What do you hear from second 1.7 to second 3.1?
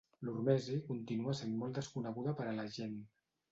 desconeguda per a la gent.